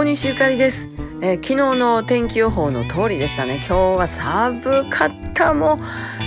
[0.00, 0.88] 大西ゆかりです、
[1.20, 3.56] えー、昨日の天気予報の通りでしたね。
[3.56, 5.78] 今日は寒かったもう、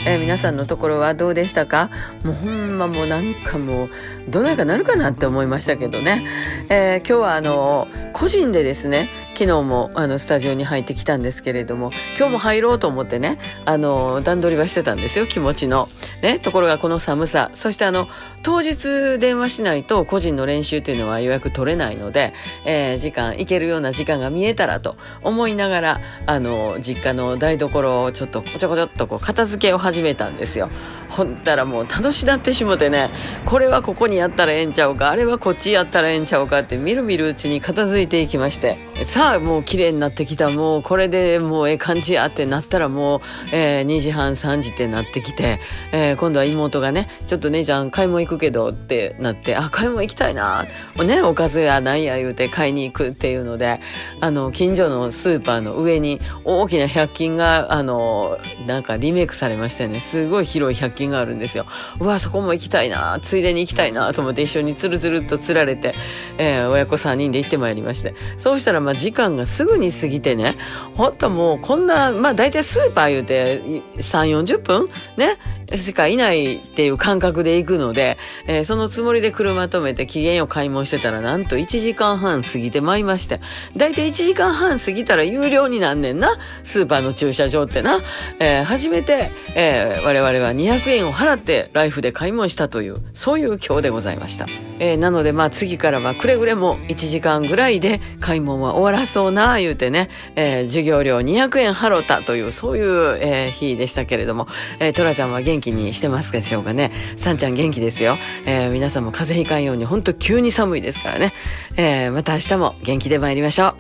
[0.05, 1.89] えー、皆さんのところはどうでしたか？
[2.23, 3.89] もうほんまもうなんかもう
[4.29, 6.23] どないかなるかなって思いましたけどね、
[6.69, 9.09] えー、今日はあの個人でですね
[9.43, 15.89] 昨日もあのスタジオに入ってきたんですけれども今日も入ろうと思ってねあの段取りはしてたんですよ気持ちの。
[16.21, 18.07] ね、ところがこの寒さそしてあの
[18.41, 22.33] 当日電話しないと個人の練習っていうのは予約取れないので、
[22.63, 30.69] えー、時間行けるような時間が見えたらと思いながらあの実家の台所をちょっとこちょこちょっとこう片付けを始めたんですよ。
[31.09, 33.11] ほんたらもう楽しなってしもてね
[33.45, 45.59] これはここにやったらええんちゃうかあれはこっちやったらええんちゃうかってみるみるうちに片付いていきましてさあもう綺麗になってきたもうこれでもうええ感じやってなったらもう、えー、2時半3時ってなってきて、
[45.91, 50.67] えー、今度は妹がねちょっと姉ちゃん買い物行くけどってなってあ買い物行きたいな
[51.03, 53.79] ねおかずやなんや言うて買いに行くっていうので
[54.21, 61.65] あの近所のスーパーの上に大きな100均があのなんかリメイクされましてねすごい広い100均があるんですよ。
[61.99, 65.95] うわ、そこも行きたいな、ついでに行きたいなと思って一緒につるつるっとつられて、
[66.37, 68.13] えー、親子3人で行ってまいりまして。
[68.37, 70.55] そうしたら、まあ時間がすぐに過ぎてね、
[70.95, 73.61] ほんともうこんな、まあ大体スーパー言うて
[73.97, 75.37] 3、40分ね、
[75.77, 83.41] しかいないっていう感覚で行くので、えー、そのつもりで車止めて期限を買い物してたらなんと1時間半過ぎてまいりまして、
[83.75, 87.99] だいたい1時間半過ぎたら有料になんねんな、スーパーの駐車場ってな。
[88.39, 94.47] えー、初めて、えー、我々は200円を払ってライフで買い物したという、そういう今日でございました。
[94.83, 104.47] えー、なのでまあ次からはくれぐれも1時間ぐらいで買い物は終わらそうな言うてね、えー、授業料200円払ったというそういう、えー、日でしたけれども、
[104.79, 106.91] えー、トラちゃんは元気にしてますでしょうかね。
[107.15, 108.17] さんちゃん元気ですよ。
[108.45, 111.33] えー、皆さんも風邪ひかんように本当急に寒いですからね。
[111.77, 113.75] えー、また明日も元気で参りましょ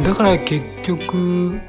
[0.00, 0.04] う。
[0.04, 1.60] だから結局、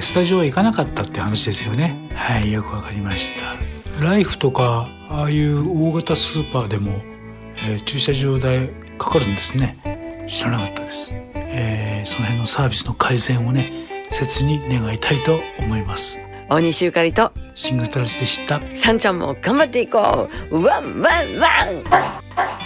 [0.00, 2.08] スタジオは行かなかったって話ですよね。
[2.14, 3.77] はい、よくわかりました。
[4.02, 7.02] ライフとかああいう大型スーパーでも、
[7.66, 10.26] えー、駐車場代かかるんですね。
[10.28, 13.72] 知らなかったです、えー、その辺のサービスの改善をね
[14.10, 16.20] 切に願いたいと思います。
[16.48, 18.60] 大西ゆかりとシンガタラジでした。
[18.74, 20.62] さんちゃんも頑張っていこう。
[20.62, 22.57] ワンワンワン